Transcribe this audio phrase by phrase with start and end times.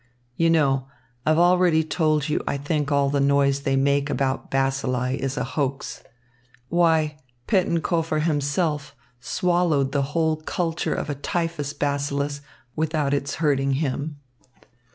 [0.35, 0.87] You know,
[1.27, 5.43] I've already told you I think all the noise they make about bacilli is a
[5.43, 6.01] hoax.
[6.69, 12.41] Why, Pettenkofer himself swallowed the whole culture of a typhus bacillus
[12.75, 14.17] without its hurting him.